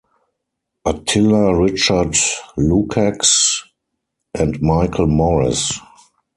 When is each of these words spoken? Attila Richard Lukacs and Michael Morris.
Attila 0.83 1.55
Richard 1.55 2.15
Lukacs 2.57 3.65
and 4.33 4.59
Michael 4.59 5.05
Morris. 5.05 5.79